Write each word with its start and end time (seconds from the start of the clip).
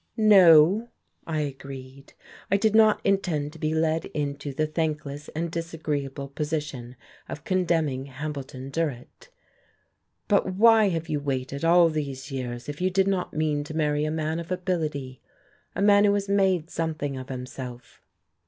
"No," 0.17 0.87
I 1.27 1.41
agreed. 1.41 2.13
I 2.49 2.57
did 2.57 2.73
not 2.73 2.99
intend 3.03 3.53
to 3.53 3.59
be 3.59 3.75
led 3.75 4.05
into 4.15 4.51
the 4.51 4.65
thankless 4.65 5.29
and 5.35 5.51
disagreeable 5.51 6.27
position 6.29 6.95
of 7.29 7.43
condemning 7.43 8.07
Hambleton 8.07 8.71
Durrett. 8.71 9.29
"But 10.27 10.55
why 10.55 10.89
have 10.89 11.07
you 11.07 11.19
waited 11.19 11.63
all 11.63 11.87
these 11.89 12.31
years 12.31 12.67
if 12.67 12.81
you 12.81 12.89
did 12.89 13.07
not 13.07 13.35
mean 13.35 13.63
to 13.63 13.75
marry 13.77 14.03
a 14.03 14.09
man 14.09 14.39
of 14.39 14.51
ability, 14.51 15.21
a 15.75 15.83
man 15.83 16.05
who 16.05 16.13
has 16.15 16.27
made 16.27 16.71
something 16.71 17.15
of 17.15 17.29
himself?" 17.29 18.01